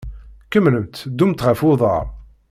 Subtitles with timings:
[0.51, 2.05] Kemmlemt ddumt ɣef uḍaṛ.